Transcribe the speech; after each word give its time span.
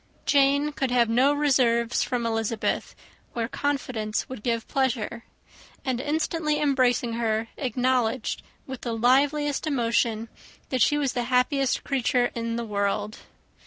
Jane 0.25 0.71
could 0.71 0.89
have 0.89 1.09
no 1.09 1.31
reserves 1.31 2.01
from 2.01 2.25
Elizabeth, 2.25 2.95
where 3.33 3.47
confidence 3.47 4.27
would 4.27 4.41
give 4.41 4.67
pleasure; 4.67 5.25
and, 5.85 6.01
instantly 6.01 6.59
embracing 6.59 7.13
her, 7.13 7.49
acknowledged, 7.55 8.41
with 8.65 8.81
the 8.81 8.93
liveliest 8.97 9.67
emotion, 9.67 10.27
that 10.69 10.81
she 10.81 10.97
was 10.97 11.13
the 11.13 11.25
happiest 11.25 11.83
creature 11.83 12.31
in 12.33 12.55
the 12.55 12.65
world. 12.65 13.19